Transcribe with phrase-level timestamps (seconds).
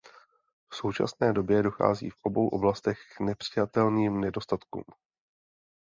[0.71, 4.83] V současné době dochází v obou oblastech k nepřijatelným nedostatkům.